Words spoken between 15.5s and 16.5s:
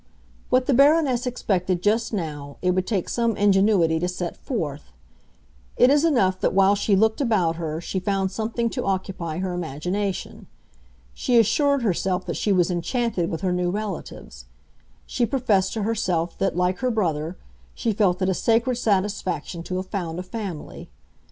to herself